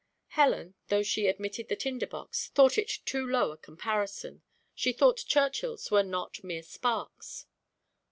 Helen, 0.29 0.73
though 0.87 1.03
she 1.03 1.27
admitted 1.27 1.67
the 1.69 1.75
tinder 1.75 2.07
box, 2.07 2.49
thought 2.55 2.75
it 2.75 2.89
too 3.05 3.23
low 3.23 3.51
a 3.51 3.57
comparison. 3.57 4.41
She 4.73 4.93
thought 4.93 5.23
Churchill's 5.27 5.91
were 5.91 6.01
not 6.01 6.43
mere 6.43 6.63
sparks. 6.63 7.45